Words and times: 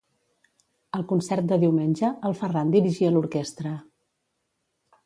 Al 0.99 1.05
concert 1.11 1.47
de 1.51 1.59
diumenge, 1.65 2.11
el 2.31 2.35
Ferran 2.41 2.75
dirigia 2.79 3.13
l'orquestra. 3.15 3.77